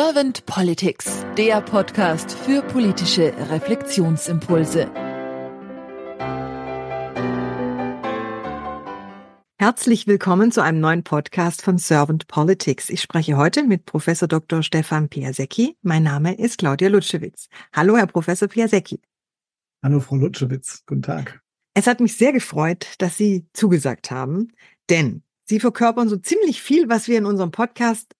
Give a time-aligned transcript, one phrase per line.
[0.00, 4.88] Servant Politics, der Podcast für politische Reflexionsimpulse.
[9.58, 12.90] Herzlich willkommen zu einem neuen Podcast von Servant Politics.
[12.90, 14.62] Ich spreche heute mit Professor Dr.
[14.62, 15.76] Stefan Piasecki.
[15.82, 17.48] Mein Name ist Claudia Lutschewitz.
[17.72, 19.00] Hallo, Herr Professor Piasecki.
[19.82, 20.84] Hallo, Frau Lutschewitz.
[20.86, 21.42] Guten Tag.
[21.74, 24.52] Es hat mich sehr gefreut, dass Sie zugesagt haben,
[24.90, 28.14] denn Sie verkörpern so ziemlich viel, was wir in unserem Podcast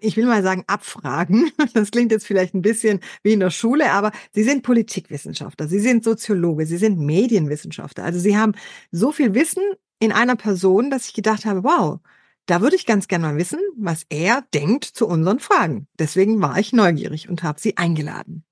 [0.00, 1.50] ich will mal sagen, abfragen.
[1.74, 5.78] Das klingt jetzt vielleicht ein bisschen wie in der Schule, aber Sie sind Politikwissenschaftler, Sie
[5.78, 8.04] sind Soziologe, Sie sind Medienwissenschaftler.
[8.04, 8.52] Also Sie haben
[8.90, 9.62] so viel Wissen
[10.00, 12.00] in einer Person, dass ich gedacht habe, wow,
[12.46, 15.86] da würde ich ganz gerne mal wissen, was er denkt zu unseren Fragen.
[15.98, 18.44] Deswegen war ich neugierig und habe sie eingeladen.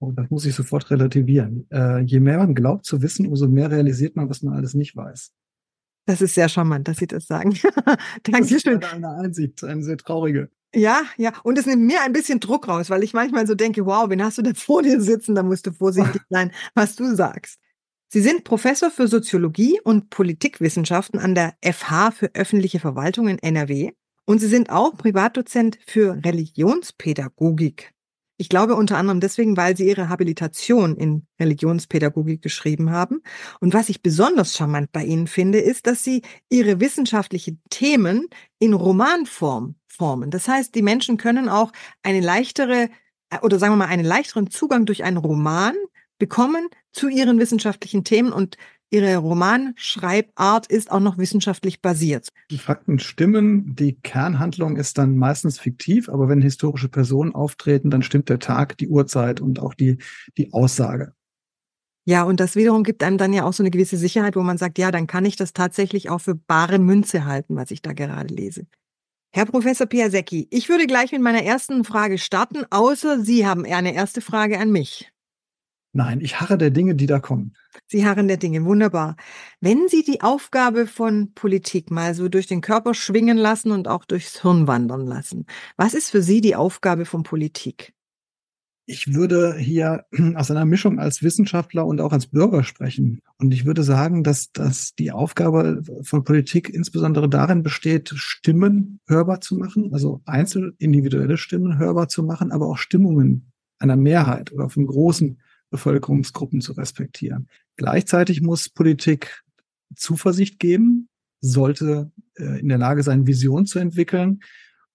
[0.00, 1.66] Oh, das muss ich sofort relativieren.
[1.70, 4.96] Äh, je mehr man glaubt zu wissen, umso mehr realisiert man, was man alles nicht
[4.96, 5.32] weiß.
[6.06, 7.56] Das ist sehr charmant, dass Sie das sagen.
[8.24, 8.80] Dankeschön.
[8.80, 10.50] Das ist eine Einsicht, eine sehr traurige.
[10.74, 11.32] Ja, ja.
[11.42, 14.22] Und es nimmt mir ein bisschen Druck raus, weil ich manchmal so denke, wow, wen
[14.22, 15.34] hast du denn vor dir sitzen?
[15.34, 17.58] Da musst du vorsichtig sein, was du sagst.
[18.08, 23.92] Sie sind Professor für Soziologie und Politikwissenschaften an der FH für öffentliche Verwaltung in NRW
[24.24, 27.92] und Sie sind auch Privatdozent für Religionspädagogik.
[28.38, 33.22] Ich glaube unter anderem deswegen, weil Sie Ihre Habilitation in Religionspädagogik geschrieben haben.
[33.60, 38.74] Und was ich besonders charmant bei Ihnen finde, ist, dass Sie Ihre wissenschaftlichen Themen in
[38.74, 40.30] Romanform formen.
[40.30, 42.88] Das heißt, die Menschen können auch eine leichtere
[43.42, 45.74] oder sagen wir mal einen leichteren Zugang durch einen Roman
[46.18, 48.56] bekommen zu ihren wissenschaftlichen Themen und
[48.90, 52.28] ihre Romanschreibart ist auch noch wissenschaftlich basiert.
[52.50, 58.02] Die Fakten stimmen, die Kernhandlung ist dann meistens fiktiv, aber wenn historische Personen auftreten, dann
[58.02, 59.96] stimmt der Tag, die Uhrzeit und auch die,
[60.36, 61.14] die Aussage.
[62.04, 64.58] Ja, und das wiederum gibt einem dann ja auch so eine gewisse Sicherheit, wo man
[64.58, 67.92] sagt, ja, dann kann ich das tatsächlich auch für bare Münze halten, was ich da
[67.92, 68.66] gerade lese.
[69.34, 73.94] Herr Professor Piasecki, ich würde gleich mit meiner ersten Frage starten, außer Sie haben eine
[73.94, 75.10] erste Frage an mich.
[75.94, 77.56] Nein, ich harre der Dinge, die da kommen.
[77.86, 79.16] Sie harren der Dinge, wunderbar.
[79.60, 84.04] Wenn Sie die Aufgabe von Politik mal so durch den Körper schwingen lassen und auch
[84.04, 85.46] durchs Hirn wandern lassen,
[85.78, 87.94] was ist für Sie die Aufgabe von Politik?
[88.92, 90.04] Ich würde hier
[90.34, 93.22] aus einer Mischung als Wissenschaftler und auch als Bürger sprechen.
[93.38, 99.40] Und ich würde sagen, dass, dass die Aufgabe von Politik insbesondere darin besteht, Stimmen hörbar
[99.40, 104.68] zu machen, also einzelne individuelle Stimmen hörbar zu machen, aber auch Stimmungen einer Mehrheit oder
[104.68, 107.48] von großen Bevölkerungsgruppen zu respektieren.
[107.76, 109.42] Gleichzeitig muss Politik
[109.96, 111.08] Zuversicht geben,
[111.40, 114.40] sollte äh, in der Lage sein, Vision zu entwickeln.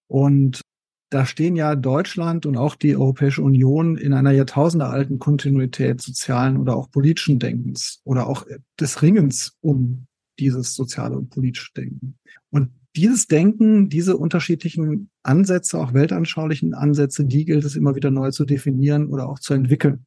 [0.05, 0.61] Und
[1.09, 6.75] da stehen ja Deutschland und auch die Europäische Union in einer jahrtausendealten Kontinuität sozialen oder
[6.75, 8.45] auch politischen Denkens oder auch
[8.79, 10.07] des Ringens um
[10.39, 12.17] dieses soziale und politische Denken.
[12.49, 18.31] Und dieses Denken, diese unterschiedlichen Ansätze, auch weltanschaulichen Ansätze, die gilt es immer wieder neu
[18.31, 20.05] zu definieren oder auch zu entwickeln.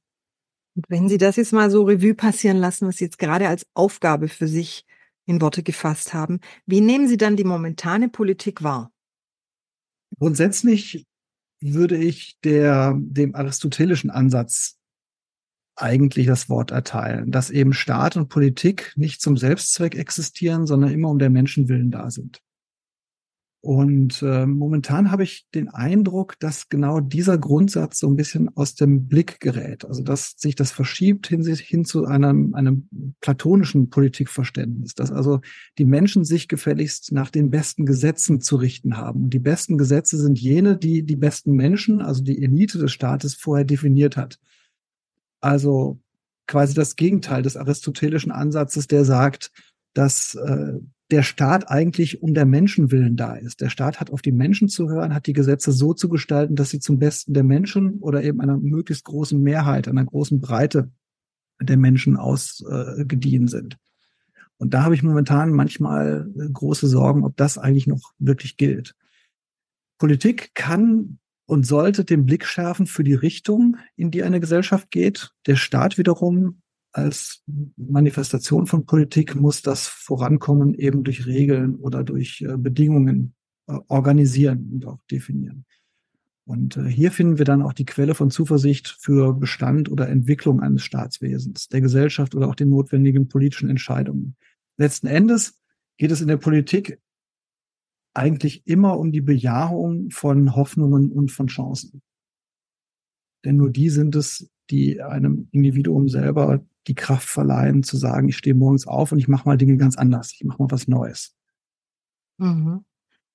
[0.77, 3.67] Und wenn Sie das jetzt mal so Revue passieren lassen, was Sie jetzt gerade als
[3.75, 4.85] Aufgabe für sich
[5.27, 8.91] in Worte gefasst haben, wie nehmen Sie dann die momentane Politik wahr?
[10.21, 11.07] Grundsätzlich
[11.61, 14.77] würde ich der, dem aristotelischen Ansatz
[15.77, 21.09] eigentlich das Wort erteilen, dass eben Staat und Politik nicht zum Selbstzweck existieren, sondern immer
[21.09, 22.43] um der Menschen willen da sind.
[23.63, 28.75] Und äh, momentan habe ich den Eindruck, dass genau dieser Grundsatz so ein bisschen aus
[28.75, 29.85] dem Blick gerät.
[29.85, 32.89] Also dass sich das verschiebt hin, hin zu einem, einem
[33.21, 35.41] platonischen Politikverständnis, dass also
[35.77, 39.25] die Menschen sich gefälligst nach den besten Gesetzen zu richten haben.
[39.25, 43.35] Und die besten Gesetze sind jene, die die besten Menschen, also die Elite des Staates
[43.35, 44.39] vorher definiert hat.
[45.43, 46.01] Also
[46.47, 49.53] quasi das Gegenteil des aristotelischen Ansatzes, der sagt,
[49.93, 53.61] dass äh, der Staat eigentlich um der Menschen willen da ist.
[53.61, 56.71] Der Staat hat auf die Menschen zu hören, hat die Gesetze so zu gestalten, dass
[56.71, 60.91] sie zum Besten der Menschen oder eben einer möglichst großen Mehrheit, einer großen Breite
[61.61, 63.77] der Menschen ausgedient äh, sind.
[64.57, 68.95] Und da habe ich momentan manchmal äh, große Sorgen, ob das eigentlich noch wirklich gilt.
[69.99, 75.33] Politik kann und sollte den Blick schärfen für die Richtung, in die eine Gesellschaft geht.
[75.47, 77.43] Der Staat wiederum als
[77.77, 83.35] Manifestation von Politik muss das Vorankommen eben durch Regeln oder durch äh, Bedingungen
[83.69, 85.65] äh, organisieren und auch definieren.
[86.45, 90.61] Und äh, hier finden wir dann auch die Quelle von Zuversicht für Bestand oder Entwicklung
[90.61, 94.37] eines Staatswesens, der Gesellschaft oder auch den notwendigen politischen Entscheidungen.
[94.77, 95.61] Letzten Endes
[95.97, 96.99] geht es in der Politik
[98.15, 102.03] eigentlich immer um die Bejahung von Hoffnungen und von Chancen.
[103.45, 108.37] Denn nur die sind es, die einem Individuum selber die Kraft verleihen, zu sagen, ich
[108.37, 110.33] stehe morgens auf und ich mache mal Dinge ganz anders.
[110.33, 111.37] Ich mache mal was Neues.
[112.39, 112.85] Mhm.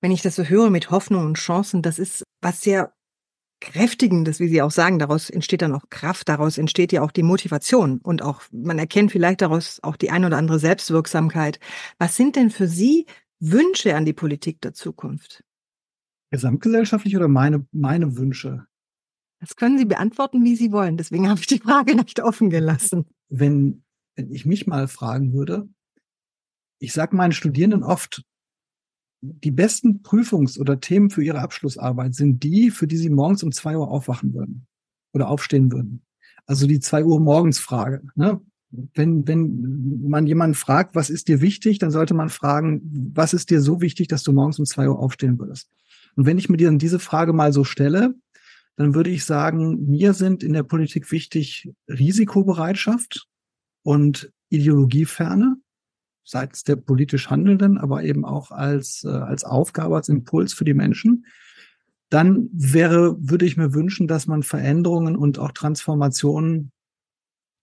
[0.02, 2.94] Wenn ich das so höre mit Hoffnung und Chancen, das ist was sehr
[3.62, 7.24] Kräftigendes, wie Sie auch sagen, daraus entsteht dann auch Kraft, daraus entsteht ja auch die
[7.24, 11.60] Motivation und auch, man erkennt vielleicht daraus auch die ein oder andere Selbstwirksamkeit.
[11.98, 13.06] Was sind denn für Sie
[13.40, 15.46] Wünsche an die Politik der Zukunft?
[16.32, 18.68] Gesamtgesellschaftlich oder meine, meine Wünsche?
[19.40, 20.98] Das können Sie beantworten, wie Sie wollen.
[20.98, 23.06] Deswegen habe ich die Frage nicht offen gelassen.
[23.30, 23.84] Wenn,
[24.16, 25.68] wenn ich mich mal fragen würde,
[26.80, 28.24] ich sage meinen Studierenden oft,
[29.22, 33.52] die besten Prüfungs- oder Themen für ihre Abschlussarbeit sind die, für die sie morgens um
[33.52, 34.68] zwei Uhr aufwachen würden
[35.14, 36.04] oder aufstehen würden.
[36.46, 38.04] Also die zwei Uhr morgens Frage.
[38.16, 38.40] Ne?
[38.70, 42.82] Wenn, wenn man jemanden fragt, was ist dir wichtig, dann sollte man fragen,
[43.16, 45.72] was ist dir so wichtig, dass du morgens um zwei Uhr aufstehen würdest?
[46.16, 48.16] Und wenn ich mir dann diese Frage mal so stelle,
[48.78, 53.28] dann würde ich sagen, mir sind in der Politik wichtig Risikobereitschaft
[53.84, 55.58] und Ideologieferne
[56.26, 60.74] seitens der politisch Handelnden, aber eben auch als, äh, als Aufgabe, als Impuls für die
[60.74, 61.26] Menschen.
[62.10, 66.72] Dann wäre, würde ich mir wünschen, dass man Veränderungen und auch Transformationen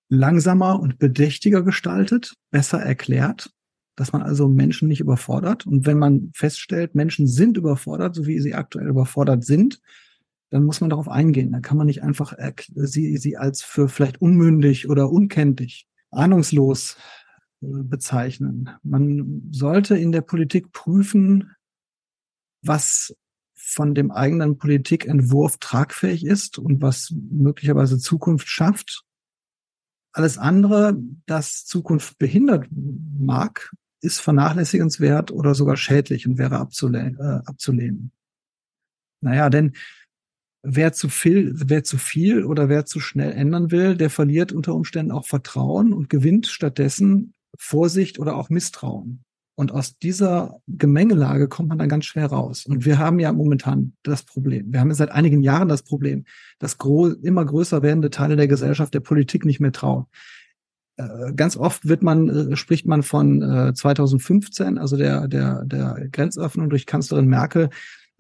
[0.09, 3.51] langsamer und bedächtiger gestaltet, besser erklärt,
[3.97, 5.67] dass man also Menschen nicht überfordert.
[5.67, 9.81] Und wenn man feststellt, Menschen sind überfordert, so wie sie aktuell überfordert sind,
[10.53, 11.51] dann muss man darauf eingehen.
[11.51, 12.35] Dann kann man nicht einfach
[12.75, 16.99] sie, sie als für vielleicht unmündig oder unkenntlich, ahnungslos
[17.61, 18.69] bezeichnen.
[18.83, 21.53] Man sollte in der Politik prüfen,
[22.61, 23.17] was
[23.55, 29.05] von dem eigenen Politikentwurf tragfähig ist und was möglicherweise Zukunft schafft.
[30.13, 33.73] Alles andere, das Zukunft behindert mag,
[34.03, 37.19] ist vernachlässigenswert oder sogar schädlich und wäre abzulehnen.
[37.19, 38.13] Äh, abzulehnen.
[39.23, 39.73] Naja, denn
[40.63, 44.75] wer zu viel, wer zu viel oder wer zu schnell ändern will, der verliert unter
[44.75, 49.25] Umständen auch Vertrauen und gewinnt stattdessen Vorsicht oder auch Misstrauen.
[49.55, 52.65] Und aus dieser Gemengelage kommt man dann ganz schwer raus.
[52.65, 54.73] Und wir haben ja momentan das Problem.
[54.73, 56.25] Wir haben seit einigen Jahren das Problem,
[56.59, 56.77] dass
[57.23, 60.07] immer größer werdende Teile der Gesellschaft der Politik nicht mehr trauen.
[60.97, 66.09] Äh, ganz oft wird man, äh, spricht man von äh, 2015, also der, der, der
[66.11, 67.69] Grenzöffnung durch Kanzlerin Merkel.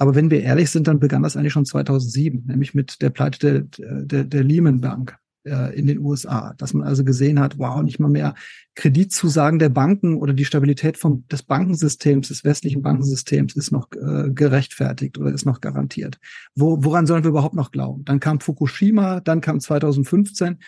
[0.03, 3.69] Aber wenn wir ehrlich sind, dann begann das eigentlich schon 2007, nämlich mit der Pleite
[3.79, 7.81] der, der, der Lehman Bank äh, in den USA, dass man also gesehen hat, wow,
[7.85, 8.35] nicht mal mehr
[8.75, 14.31] Kreditzusagen der Banken oder die Stabilität vom, des Bankensystems, des westlichen Bankensystems ist noch äh,
[14.31, 16.19] gerechtfertigt oder ist noch garantiert.
[16.57, 18.05] Wo, woran sollen wir überhaupt noch glauben?
[18.05, 20.59] Dann kam Fukushima, dann kam 2015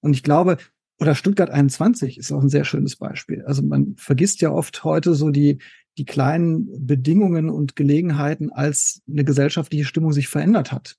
[0.00, 0.56] und ich glaube,
[0.98, 3.44] oder Stuttgart 21 ist auch ein sehr schönes Beispiel.
[3.46, 5.58] Also man vergisst ja oft heute so die,
[5.98, 10.96] die kleinen Bedingungen und Gelegenheiten, als eine gesellschaftliche Stimmung sich verändert hat.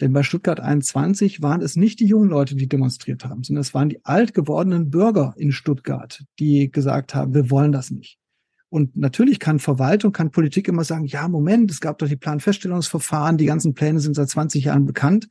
[0.00, 3.72] Denn bei Stuttgart 21 waren es nicht die jungen Leute, die demonstriert haben, sondern es
[3.72, 8.18] waren die alt gewordenen Bürger in Stuttgart, die gesagt haben, wir wollen das nicht.
[8.68, 13.36] Und natürlich kann Verwaltung, kann Politik immer sagen, ja, Moment, es gab doch die Planfeststellungsverfahren,
[13.36, 15.28] die ganzen Pläne sind seit 20 Jahren bekannt.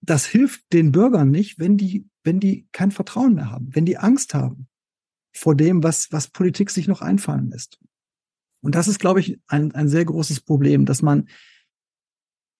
[0.00, 3.96] Das hilft den Bürgern nicht, wenn die, wenn die kein Vertrauen mehr haben, wenn die
[3.96, 4.66] Angst haben
[5.32, 7.78] vor dem, was, was Politik sich noch einfallen lässt.
[8.60, 11.28] Und das ist, glaube ich, ein, ein sehr großes Problem, dass man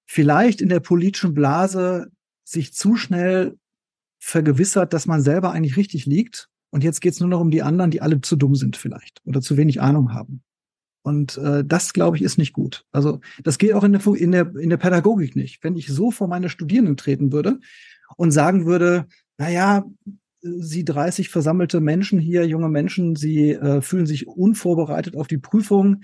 [0.06, 2.10] vielleicht in der politischen Blase
[2.44, 3.58] sich zu schnell
[4.18, 6.48] vergewissert, dass man selber eigentlich richtig liegt.
[6.70, 9.20] Und jetzt geht es nur noch um die anderen, die alle zu dumm sind vielleicht
[9.24, 10.42] oder zu wenig Ahnung haben.
[11.02, 12.84] Und äh, das, glaube ich, ist nicht gut.
[12.92, 15.62] Also das geht auch in der, in, der, in der Pädagogik nicht.
[15.64, 17.60] Wenn ich so vor meine Studierenden treten würde
[18.16, 19.06] und sagen würde,
[19.38, 19.84] na ja,
[20.40, 26.02] Sie 30 versammelte Menschen hier, junge Menschen, Sie äh, fühlen sich unvorbereitet auf die Prüfung,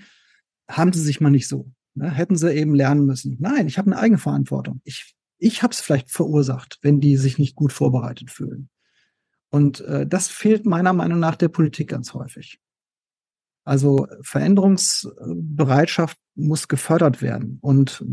[0.67, 1.71] haben Sie sich mal nicht so.
[1.95, 3.37] Ne, hätten sie eben lernen müssen.
[3.39, 4.81] Nein, ich habe eine eigene Verantwortung.
[4.83, 8.69] Ich, ich habe es vielleicht verursacht, wenn die sich nicht gut vorbereitet fühlen.
[9.49, 12.59] Und äh, das fehlt meiner Meinung nach der Politik ganz häufig.
[13.65, 18.05] Also Veränderungsbereitschaft muss gefördert werden und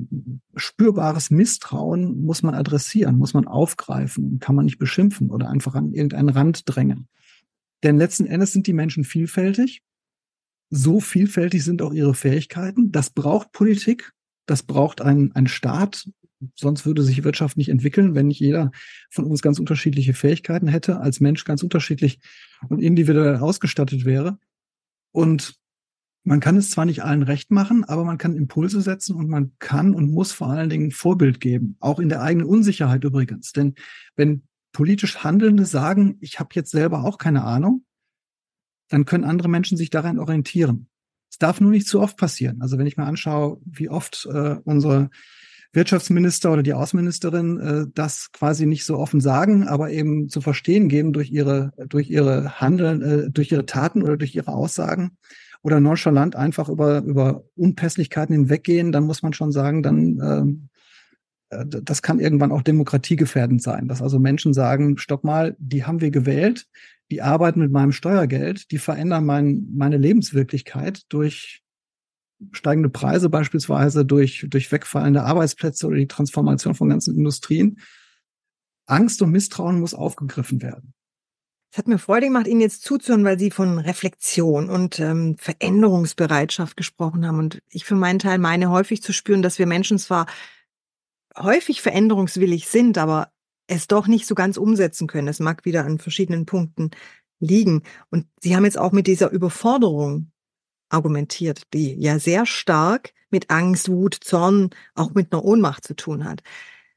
[0.56, 5.92] spürbares Misstrauen muss man adressieren, muss man aufgreifen, kann man nicht beschimpfen oder einfach an
[5.92, 7.08] irgendeinen Rand drängen.
[7.82, 9.82] Denn letzten Endes sind die Menschen vielfältig
[10.74, 12.90] so vielfältig sind auch ihre Fähigkeiten.
[12.92, 14.12] Das braucht Politik,
[14.46, 16.08] das braucht ein, ein Staat.
[16.56, 18.72] Sonst würde sich Wirtschaft nicht entwickeln, wenn nicht jeder
[19.10, 22.20] von uns ganz unterschiedliche Fähigkeiten hätte, als Mensch ganz unterschiedlich
[22.70, 24.38] und individuell ausgestattet wäre.
[25.12, 25.54] Und
[26.24, 29.52] man kann es zwar nicht allen recht machen, aber man kann Impulse setzen und man
[29.58, 33.52] kann und muss vor allen Dingen Vorbild geben, auch in der eigenen Unsicherheit übrigens.
[33.52, 33.74] Denn
[34.14, 34.42] wenn
[34.72, 37.84] politisch Handelnde sagen, ich habe jetzt selber auch keine Ahnung,
[38.88, 40.88] dann können andere Menschen sich daran orientieren.
[41.30, 42.60] Es darf nur nicht zu oft passieren.
[42.62, 45.10] Also wenn ich mir anschaue, wie oft äh, unsere
[45.72, 50.88] Wirtschaftsminister oder die Außenministerin äh, das quasi nicht so offen sagen, aber eben zu verstehen
[50.88, 55.16] geben durch ihre durch ihre Handeln, äh, durch ihre Taten oder durch ihre Aussagen.
[55.64, 60.68] Oder nonchalant einfach über über Unpässlichkeiten hinweggehen, dann muss man schon sagen, dann ähm,
[61.52, 66.00] äh, das kann irgendwann auch demokratiegefährdend sein, dass also Menschen sagen, stopp mal, die haben
[66.00, 66.66] wir gewählt,
[67.10, 71.61] die arbeiten mit meinem Steuergeld, die verändern mein, meine Lebenswirklichkeit durch
[72.52, 77.78] steigende Preise beispielsweise, durch, durch wegfallende Arbeitsplätze oder die Transformation von ganzen Industrien.
[78.86, 80.94] Angst und Misstrauen muss aufgegriffen werden.
[81.70, 86.76] Es hat mir Freude gemacht, Ihnen jetzt zuzuhören, weil Sie von Reflexion und ähm, Veränderungsbereitschaft
[86.76, 87.38] gesprochen haben.
[87.38, 90.26] Und ich für meinen Teil meine häufig zu spüren, dass wir Menschen zwar
[91.38, 93.32] häufig veränderungswillig sind, aber
[93.68, 95.28] es doch nicht so ganz umsetzen können.
[95.28, 96.90] Es mag wieder an verschiedenen Punkten
[97.38, 97.82] liegen.
[98.10, 100.31] Und Sie haben jetzt auch mit dieser Überforderung
[100.92, 106.24] argumentiert, die ja sehr stark mit Angst, Wut, Zorn, auch mit einer Ohnmacht zu tun
[106.24, 106.42] hat.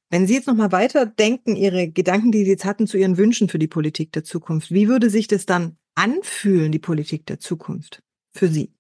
[0.10, 3.18] Wenn Sie jetzt noch mal weiter denken, Ihre Gedanken, die Sie jetzt hatten zu Ihren
[3.18, 7.40] Wünschen für die Politik der Zukunft, wie würde sich das dann anfühlen, die Politik der
[7.40, 8.72] Zukunft für Sie?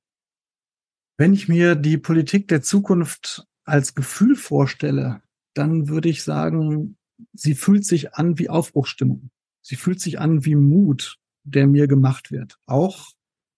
[1.17, 5.21] Wenn ich mir die Politik der Zukunft als Gefühl vorstelle,
[5.53, 6.97] dann würde ich sagen,
[7.33, 9.29] sie fühlt sich an wie Aufbruchsstimmung.
[9.61, 12.59] Sie fühlt sich an wie Mut, der mir gemacht wird.
[12.65, 13.11] Auch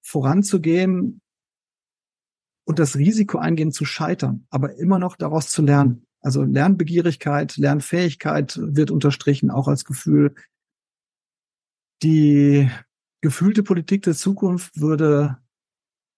[0.04, 1.20] voranzugehen
[2.68, 6.06] und das Risiko eingehen zu scheitern, aber immer noch daraus zu lernen.
[6.20, 10.36] Also Lernbegierigkeit, Lernfähigkeit wird unterstrichen, auch als Gefühl.
[12.04, 12.70] Die
[13.22, 15.38] gefühlte Politik der Zukunft würde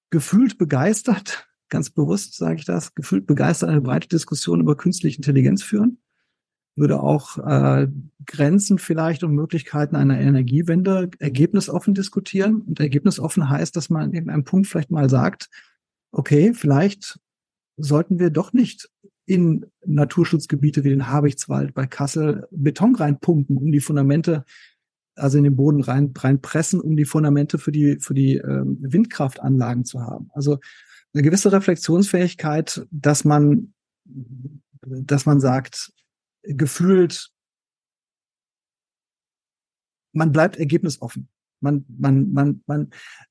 [0.10, 5.62] gefühlt begeistert, ganz bewusst sage ich das, gefühlt begeistert eine breite Diskussion über künstliche Intelligenz
[5.62, 6.00] führen,
[6.76, 7.88] würde auch äh,
[8.26, 12.62] Grenzen vielleicht und Möglichkeiten einer Energiewende ergebnisoffen diskutieren.
[12.62, 15.52] Und ergebnisoffen heißt, dass man in einem Punkt vielleicht mal sagt,
[16.12, 17.20] okay, vielleicht
[17.78, 18.90] sollten wir doch nicht
[19.26, 24.44] in Naturschutzgebiete wie den Habichtswald bei Kassel Beton reinpumpen, um die Fundamente,
[25.16, 29.86] also in den Boden rein, reinpressen, um die Fundamente für die, für die ähm, Windkraftanlagen
[29.86, 30.32] zu haben.
[30.34, 30.58] Also
[31.14, 33.74] eine gewisse Reflexionsfähigkeit, dass man,
[34.82, 35.94] dass man sagt,
[36.44, 37.30] gefühlt,
[40.12, 41.30] man bleibt ergebnisoffen.
[41.62, 42.90] Man, man, man, man,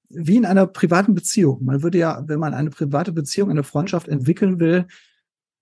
[0.09, 1.65] wie in einer privaten Beziehung.
[1.65, 4.87] Man würde ja, wenn man eine private Beziehung, eine Freundschaft entwickeln will,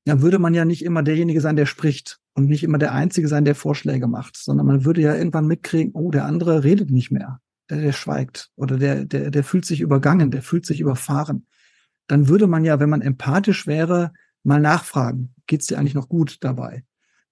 [0.04, 3.28] dann würde man ja nicht immer derjenige sein, der spricht und nicht immer der Einzige
[3.28, 7.10] sein, der Vorschläge macht, sondern man würde ja irgendwann mitkriegen, oh, der andere redet nicht
[7.10, 11.46] mehr, der, der schweigt oder der, der, der fühlt sich übergangen, der fühlt sich überfahren.
[12.06, 14.12] Dann würde man ja, wenn man empathisch wäre,
[14.44, 16.84] mal nachfragen, geht's dir eigentlich noch gut dabei?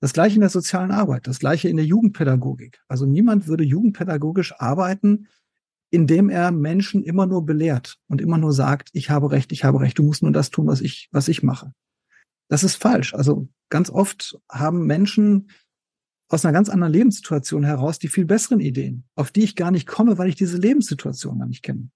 [0.04, 2.84] Das gleiche in der sozialen Arbeit, das gleiche in der Jugendpädagogik.
[2.88, 5.28] Also niemand würde jugendpädagogisch arbeiten,
[5.88, 9.80] indem er Menschen immer nur belehrt und immer nur sagt, ich habe recht, ich habe
[9.80, 11.72] recht, du musst nur das tun, was ich, was ich mache.
[12.50, 13.14] Das ist falsch.
[13.14, 15.48] Also ganz oft haben Menschen
[16.28, 19.86] aus einer ganz anderen Lebenssituation heraus die viel besseren Ideen, auf die ich gar nicht
[19.86, 21.88] komme, weil ich diese Lebenssituation gar nicht kenne.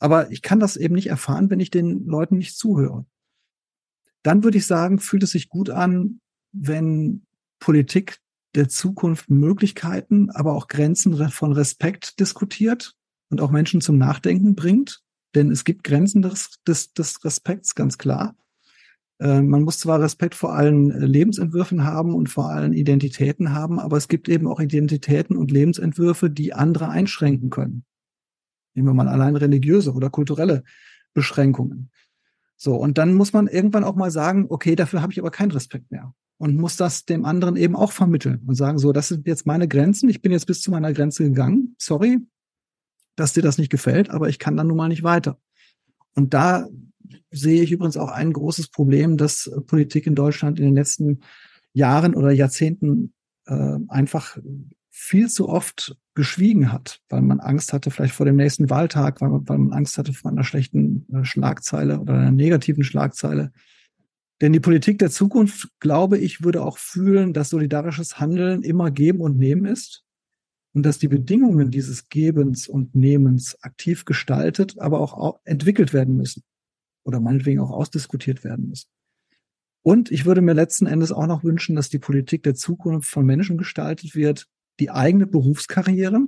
[0.00, 3.06] Aber ich kann das eben nicht erfahren, wenn ich den Leuten nicht zuhöre.
[4.24, 6.20] Dann würde ich sagen, fühlt es sich gut an,
[6.54, 7.26] wenn
[7.58, 8.18] Politik
[8.54, 12.94] der Zukunft Möglichkeiten, aber auch Grenzen von Respekt diskutiert
[13.30, 15.02] und auch Menschen zum Nachdenken bringt.
[15.34, 18.36] Denn es gibt Grenzen des, des, des Respekts, ganz klar.
[19.18, 23.80] Äh, man muss zwar Respekt vor allen äh, Lebensentwürfen haben und vor allen Identitäten haben,
[23.80, 27.84] aber es gibt eben auch Identitäten und Lebensentwürfe, die andere einschränken können.
[28.74, 30.62] Nehmen wir mal allein religiöse oder kulturelle
[31.12, 31.90] Beschränkungen.
[32.56, 35.50] So, und dann muss man irgendwann auch mal sagen, okay, dafür habe ich aber keinen
[35.50, 36.14] Respekt mehr.
[36.44, 39.66] Und muss das dem anderen eben auch vermitteln und sagen, so, das sind jetzt meine
[39.66, 42.18] Grenzen, ich bin jetzt bis zu meiner Grenze gegangen, sorry,
[43.16, 45.38] dass dir das nicht gefällt, aber ich kann dann nun mal nicht weiter.
[46.14, 46.68] Und da
[47.30, 51.20] sehe ich übrigens auch ein großes Problem, dass äh, Politik in Deutschland in den letzten
[51.72, 53.14] Jahren oder Jahrzehnten
[53.46, 54.36] äh, einfach
[54.90, 59.30] viel zu oft geschwiegen hat, weil man Angst hatte vielleicht vor dem nächsten Wahltag, weil
[59.30, 63.50] man, weil man Angst hatte vor einer schlechten äh, Schlagzeile oder einer negativen Schlagzeile.
[64.44, 69.22] Denn die Politik der Zukunft, glaube ich, würde auch fühlen, dass solidarisches Handeln immer geben
[69.22, 70.04] und nehmen ist
[70.74, 76.42] und dass die Bedingungen dieses Gebens und Nehmens aktiv gestaltet, aber auch entwickelt werden müssen
[77.04, 78.90] oder meinetwegen auch ausdiskutiert werden müssen.
[79.82, 83.24] Und ich würde mir letzten Endes auch noch wünschen, dass die Politik der Zukunft von
[83.24, 84.46] Menschen gestaltet wird,
[84.78, 86.20] die eigene Berufskarriere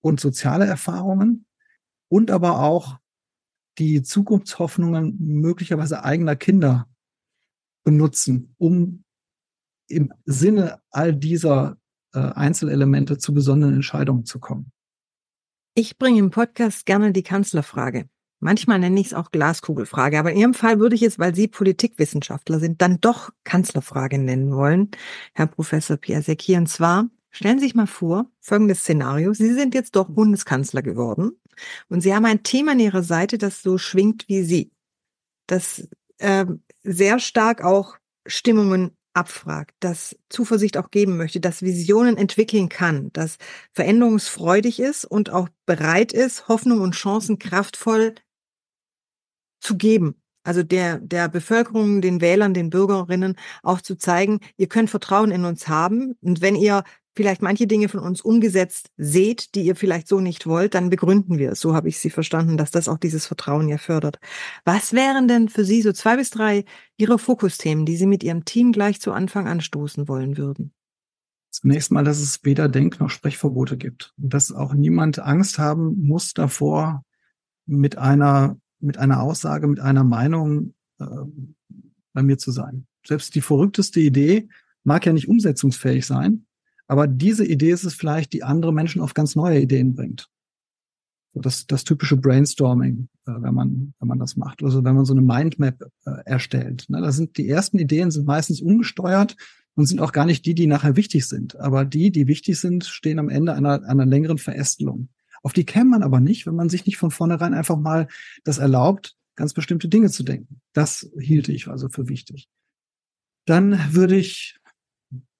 [0.00, 1.44] und soziale Erfahrungen
[2.10, 2.96] und aber auch
[3.78, 6.88] die Zukunftshoffnungen möglicherweise eigener Kinder
[7.84, 9.04] benutzen, um
[9.88, 11.78] im Sinne all dieser
[12.12, 14.72] äh, Einzelelemente zu besonderen Entscheidungen zu kommen.
[15.74, 18.08] Ich bringe im Podcast gerne die Kanzlerfrage.
[18.40, 21.48] Manchmal nenne ich es auch Glaskugelfrage, aber in Ihrem Fall würde ich es, weil Sie
[21.48, 24.90] Politikwissenschaftler sind, dann doch Kanzlerfrage nennen wollen,
[25.34, 26.56] Herr Professor Piasecki.
[26.56, 29.32] Und zwar stellen Sie sich mal vor, folgendes Szenario.
[29.32, 31.32] Sie sind jetzt doch Bundeskanzler geworden
[31.88, 34.72] und Sie haben ein Thema an Ihrer Seite, das so schwingt wie Sie,
[35.46, 36.46] das äh,
[36.82, 43.36] sehr stark auch Stimmungen abfragt, das Zuversicht auch geben möchte, das Visionen entwickeln kann, das
[43.72, 48.14] veränderungsfreudig ist und auch bereit ist, Hoffnung und Chancen kraftvoll
[49.60, 50.22] zu geben.
[50.48, 55.44] Also der, der Bevölkerung, den Wählern, den Bürgerinnen auch zu zeigen, ihr könnt Vertrauen in
[55.44, 56.14] uns haben.
[56.22, 60.46] Und wenn ihr vielleicht manche Dinge von uns umgesetzt seht, die ihr vielleicht so nicht
[60.46, 61.60] wollt, dann begründen wir es.
[61.60, 64.20] So habe ich Sie verstanden, dass das auch dieses Vertrauen ja fördert.
[64.64, 66.64] Was wären denn für Sie so zwei bis drei
[66.96, 70.72] Ihre Fokusthemen, die Sie mit Ihrem Team gleich zu Anfang anstoßen wollen würden?
[71.50, 74.14] Zunächst mal, dass es weder Denk- noch Sprechverbote gibt.
[74.16, 77.04] Und dass auch niemand Angst haben muss davor,
[77.66, 81.06] mit einer, mit einer Aussage, mit einer Meinung äh,
[82.12, 82.86] bei mir zu sein.
[83.06, 84.48] Selbst die verrückteste Idee
[84.84, 86.46] mag ja nicht umsetzungsfähig sein,
[86.86, 90.28] aber diese Idee ist es vielleicht, die andere Menschen auf ganz neue Ideen bringt.
[91.34, 94.62] So das, das typische Brainstorming, äh, wenn man, wenn man das macht.
[94.62, 96.86] Also wenn man so eine Mindmap äh, erstellt.
[96.88, 97.00] Ne?
[97.00, 99.36] Da sind die ersten Ideen sind meistens ungesteuert
[99.74, 101.56] und sind auch gar nicht die, die nachher wichtig sind.
[101.60, 105.08] Aber die, die wichtig sind, stehen am Ende einer, einer längeren Verästelung.
[105.42, 108.08] Auf die käme man aber nicht, wenn man sich nicht von vornherein einfach mal
[108.44, 110.60] das erlaubt, ganz bestimmte Dinge zu denken.
[110.72, 112.48] Das hielte ich also für wichtig.
[113.46, 114.58] Dann würde ich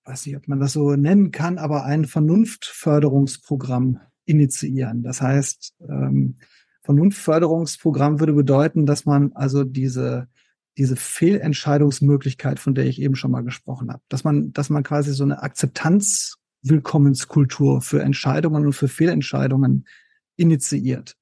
[0.04, 5.02] weiß nicht, ob man das so nennen kann, aber ein Vernunftförderungsprogramm initiieren.
[5.02, 6.36] Das heißt, ähm,
[6.82, 10.28] Vernunftförderungsprogramm würde bedeuten, dass man also diese
[10.78, 15.12] diese Fehlentscheidungsmöglichkeit, von der ich eben schon mal gesprochen habe, dass man, dass man quasi
[15.12, 15.42] so eine
[16.68, 19.86] Akzeptanzwillkommenskultur für Entscheidungen und für Fehlentscheidungen
[20.36, 21.16] initiiert.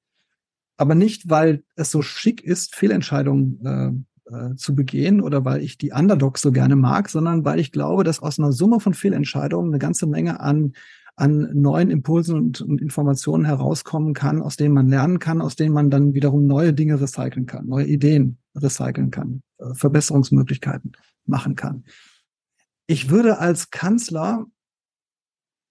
[0.77, 5.79] Aber nicht, weil es so schick ist, Fehlentscheidungen äh, äh, zu begehen oder weil ich
[5.79, 9.71] die Underdogs so gerne mag, sondern weil ich glaube, dass aus einer Summe von Fehlentscheidungen
[9.71, 10.73] eine ganze Menge an
[11.19, 15.73] an neuen Impulsen und, und, Informationen herauskommen kann, aus denen man lernen kann, aus denen
[15.73, 20.93] man dann wiederum neue Dinge recyceln kann, neue Ideen recyceln kann, äh, Verbesserungsmöglichkeiten
[21.25, 21.85] machen kann.
[22.87, 24.45] Ich würde als Kanzler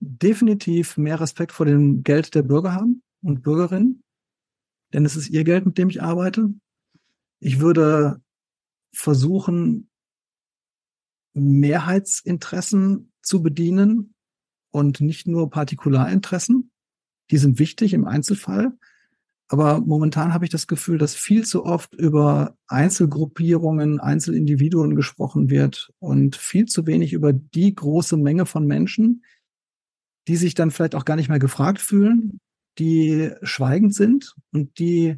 [0.06, 4.04] definitiv mehr Respekt vor dem Geld der Bürger haben und Bürgerinnen,
[4.94, 6.54] denn es ist ihr Geld, mit dem ich arbeite.
[7.40, 8.22] Ich würde
[8.94, 9.90] versuchen,
[11.34, 14.14] Mehrheitsinteressen zu bedienen
[14.72, 16.72] und nicht nur Partikularinteressen.
[17.32, 18.78] Die sind wichtig im Einzelfall.
[19.48, 25.92] Aber momentan habe ich das Gefühl, dass viel zu oft über Einzelgruppierungen, Einzelindividuen gesprochen wird
[26.00, 29.24] und viel zu wenig über die große Menge von Menschen,
[30.28, 32.40] die sich dann vielleicht auch gar nicht mehr gefragt fühlen,
[32.78, 35.18] die schweigend sind und die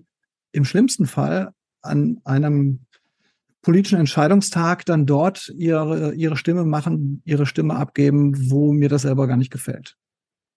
[0.51, 2.85] im schlimmsten Fall an einem
[3.61, 9.27] politischen Entscheidungstag dann dort ihre, ihre Stimme machen, ihre Stimme abgeben, wo mir das selber
[9.27, 9.97] gar nicht gefällt.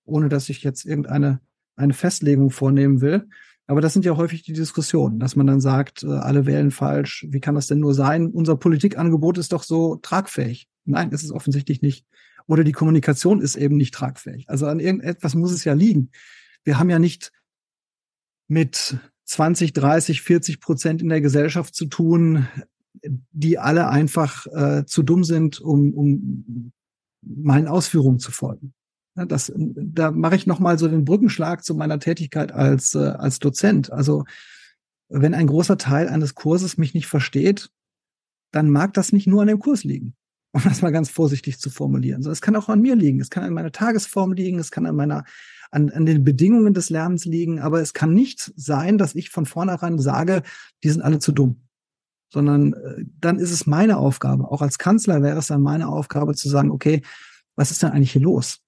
[0.05, 1.41] Ohne dass ich jetzt irgendeine
[1.77, 3.29] eine Festlegung vornehmen will.
[3.71, 7.25] Aber das sind ja häufig die Diskussionen, dass man dann sagt, äh, alle wählen falsch.
[7.31, 8.27] Wie kann das denn nur sein?
[8.27, 10.69] Unser Politikangebot ist doch so tragfähig.
[10.87, 12.05] Nein, ist es offensichtlich nicht.
[12.49, 14.51] Oder die Kommunikation ist eben nicht tragfähig.
[14.51, 16.11] Also an irgendetwas muss es ja liegen.
[16.65, 17.31] Wir haben ja nicht
[18.49, 22.49] mit 20, 30, 40 Prozent in der Gesellschaft zu tun,
[23.31, 26.73] die alle einfach äh, zu dumm sind, um, um
[27.23, 28.75] meinen Ausführungen zu folgen.
[29.17, 33.39] Ja, das, da mache ich nochmal so den Brückenschlag zu meiner Tätigkeit als, äh, als
[33.39, 33.93] Dozent.
[33.93, 34.25] Also
[35.09, 37.71] wenn ein großer Teil eines Kurses mich nicht versteht,
[38.53, 40.15] dann mag das nicht nur an dem Kurs liegen,
[40.53, 42.23] um das mal ganz vorsichtig zu formulieren.
[42.23, 44.87] So, es kann auch an mir liegen, es kann an meiner Tagesform liegen, es kann
[44.87, 45.25] an meiner
[45.73, 49.47] an, an den Bedingungen des Lernens liegen, aber es kann nicht sein, dass ich von
[49.47, 50.43] vornherein sage,
[50.83, 51.63] die sind alle zu dumm
[52.33, 54.51] sondern äh, dann ist es meine Aufgabe.
[54.51, 57.03] Auch als Kanzler wäre es dann meine Aufgabe zu sagen, okay,
[57.57, 58.61] was ist denn eigentlich hier los?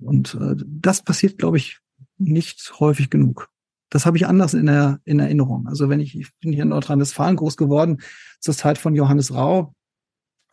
[0.00, 1.80] Und äh, das passiert, glaube ich,
[2.18, 3.48] nicht häufig genug.
[3.90, 5.68] Das habe ich anders in, der, in Erinnerung.
[5.68, 8.02] Also wenn ich, ich bin hier in Nordrhein-Westfalen groß geworden,
[8.40, 9.74] zur Zeit von Johannes Rau.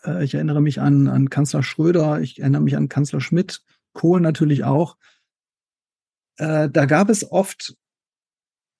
[0.04, 3.64] Äh, ich erinnere mich an, an Kanzler Schröder, ich erinnere mich an Kanzler Schmidt,
[3.94, 4.98] Kohl natürlich auch.
[6.38, 7.76] Äh, da gab es oft,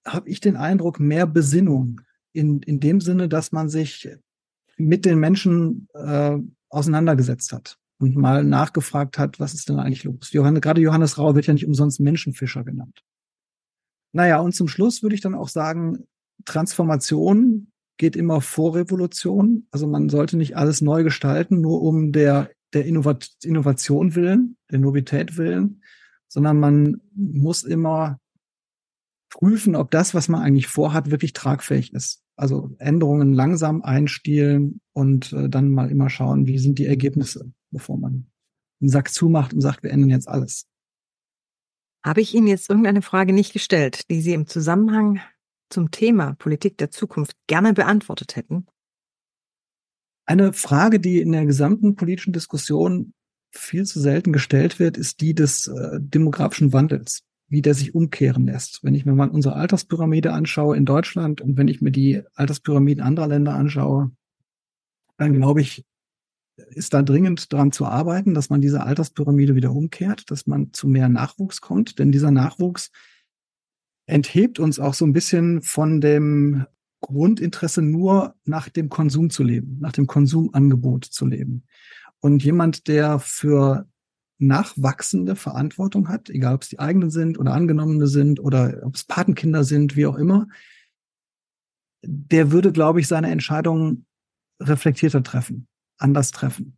[0.06, 2.00] habe ich den Eindruck, mehr Besinnung
[2.32, 4.08] in, in dem Sinne, dass man sich
[4.76, 6.36] mit den Menschen äh,
[6.68, 10.32] auseinandergesetzt hat und mal nachgefragt hat, was ist denn eigentlich los?
[10.32, 13.02] Johannes, gerade Johannes Rau wird ja nicht umsonst Menschenfischer genannt.
[14.12, 16.06] Naja, und zum Schluss würde ich dann auch sagen,
[16.44, 19.66] Transformation geht immer vor Revolution.
[19.70, 25.36] Also man sollte nicht alles neu gestalten, nur um der, der Innovation willen, der Novität
[25.36, 25.82] willen,
[26.28, 28.20] sondern man muss immer
[29.30, 32.23] prüfen, ob das, was man eigentlich vorhat, wirklich tragfähig ist.
[32.36, 37.96] Also Änderungen langsam einstielen und äh, dann mal immer schauen, wie sind die Ergebnisse, bevor
[37.96, 38.26] man
[38.80, 40.66] einen Sack zumacht und sagt, wir ändern jetzt alles.
[42.04, 45.20] Habe ich Ihnen jetzt irgendeine Frage nicht gestellt, die Sie im Zusammenhang
[45.70, 48.66] zum Thema Politik der Zukunft gerne beantwortet hätten?
[50.26, 53.14] Eine Frage, die in der gesamten politischen Diskussion
[53.52, 57.22] viel zu selten gestellt wird, ist die des äh, demografischen Wandels,
[57.54, 58.82] wie der sich umkehren lässt.
[58.82, 63.00] Wenn ich mir mal unsere Alterspyramide anschaue in Deutschland und wenn ich mir die Alterspyramiden
[63.02, 64.10] anderer Länder anschaue,
[65.18, 65.86] dann glaube ich,
[66.70, 70.88] ist da dringend daran zu arbeiten, dass man diese Alterspyramide wieder umkehrt, dass man zu
[70.88, 72.90] mehr Nachwuchs kommt, denn dieser Nachwuchs
[74.06, 76.66] enthebt uns auch so ein bisschen von dem
[77.02, 81.62] Grundinteresse nur nach dem Konsum zu leben, nach dem Konsumangebot zu leben.
[82.18, 83.86] Und jemand, der für
[84.38, 89.04] nachwachsende Verantwortung hat, egal ob es die eigenen sind oder angenommene sind oder ob es
[89.04, 90.48] Patenkinder sind, wie auch immer,
[92.02, 94.06] der würde, glaube ich, seine Entscheidungen
[94.60, 95.68] reflektierter treffen,
[95.98, 96.76] anders treffen.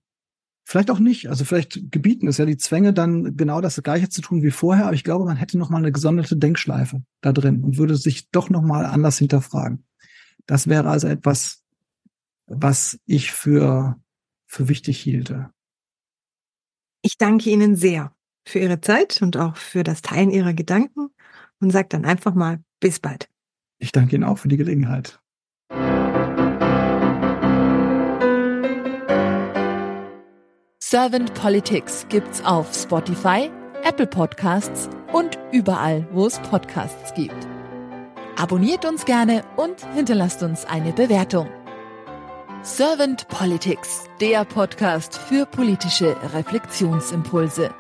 [0.69, 1.29] Vielleicht auch nicht.
[1.29, 4.87] Also vielleicht gebieten es ja die Zwänge, dann genau das Gleiche zu tun wie vorher.
[4.87, 8.31] Aber ich glaube, man hätte noch mal eine gesonderte Denkschleife da drin und würde sich
[8.31, 9.85] doch noch mal anders hinterfragen.
[10.47, 11.63] Das wäre also etwas,
[12.47, 14.01] was ich für,
[14.47, 15.51] für wichtig hielte.
[17.03, 18.13] Ich danke Ihnen sehr
[18.47, 21.11] für Ihre Zeit und auch für das Teilen Ihrer Gedanken
[21.61, 23.29] und sage dann einfach mal bis bald.
[23.79, 25.21] Ich danke Ihnen auch für die Gelegenheit.
[30.83, 33.51] Servant Politics gibt's auf Spotify,
[33.83, 37.47] Apple Podcasts und überall, wo es Podcasts gibt.
[38.37, 41.49] Abonniert uns gerne und hinterlasst uns eine Bewertung.
[42.63, 47.73] Servant Politics, der Podcast für politische Reflexionsimpulse.